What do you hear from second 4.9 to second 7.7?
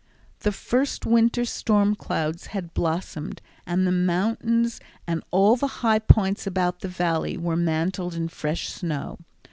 and all the high points about the Valley were